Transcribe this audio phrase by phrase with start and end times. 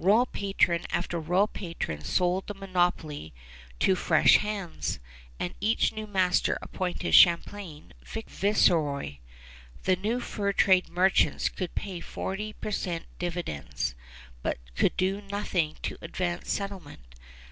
[0.00, 3.32] Royal patron after royal patron sold the monopoly
[3.78, 4.98] to fresh hands,
[5.38, 9.18] and each new master appointed Champlain viceroy.
[9.84, 13.94] The fur trade merchants could pay forty per cent dividends,
[14.42, 17.14] but could do nothing to advance settlement.